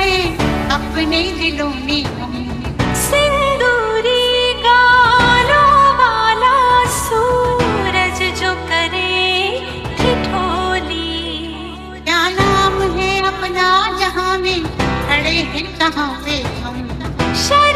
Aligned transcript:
आए 0.00 0.18
अपने 0.74 1.20
दिलों 1.38 1.70
में 1.86 2.04
वाला 6.00 6.54
सूरज 6.98 8.20
जो 8.40 8.52
करे 8.70 9.12
ठिठोली 9.98 11.08
क्या 12.06 12.22
नाम 12.38 12.80
है 12.98 13.10
अपना 13.32 13.68
जहाँ 14.00 14.38
में 14.44 14.62
खड़े 14.78 15.36
हैं 15.54 15.64
कहाँ 15.78 16.10
पे 16.24 16.40
हम? 16.62 16.78
शायद 17.46 17.69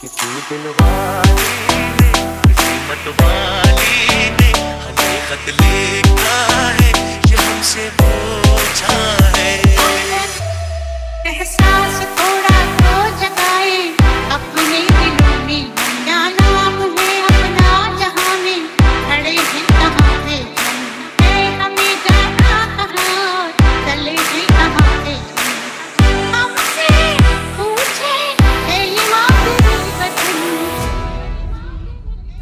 किसी 0.00 0.28
दिलवाली 0.48 1.48
ने 1.96 2.12
किसी 2.44 2.76
पटवाली 2.88 4.30
ने 4.38 4.48
हमें 4.84 5.18
खत 5.26 5.50
लिखा 5.58 6.38
है 6.78 6.88
ये 7.30 7.36
हमसे 7.36 7.88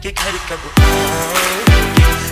कि 0.02 0.10
घर 0.10 0.34
कब 0.48 0.64
आओगे? 0.80 1.78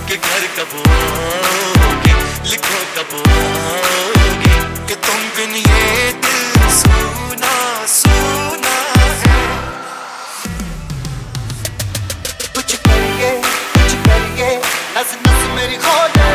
कि 0.08 0.16
घर 0.16 0.42
कब 0.56 0.74
आओगे? 0.90 2.12
लिखो 2.50 2.78
कब 2.96 3.14
आओगे? 3.30 4.52
कि 4.88 4.94
तुम 5.06 5.24
बिन 5.36 5.54
ये 5.56 6.12
दिल 6.26 6.68
सोना 6.76 7.54
सोना 7.94 8.74
है। 9.22 9.40
कुछ 12.54 12.74
करिए 12.86 13.32
कुछ 13.74 13.90
करिए 14.06 14.50
नस 14.96 15.16
नस 15.26 15.42
मेरी 15.56 15.76
खोले 15.86 16.30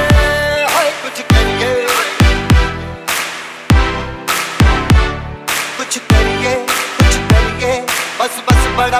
होए 0.73 0.91
कुछ 1.03 1.21
करिए। 1.31 1.73
कुछ 5.77 5.97
करिए 6.11 6.55
कुछ 6.99 7.15
करिए, 7.31 7.73
बस 8.19 8.43
बस 8.49 8.67
बड़ा 8.77 8.99